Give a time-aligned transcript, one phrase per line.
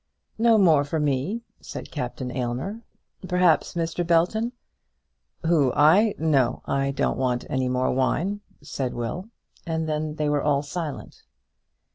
[0.39, 2.81] "No more for me," said Captain Aylmer.
[3.27, 4.01] "Perhaps Mr.
[4.07, 4.51] Belton"
[5.45, 6.15] "Who; I?
[6.17, 9.29] No; I don't want any more wine," said Will;
[9.63, 11.21] and then they were all silent.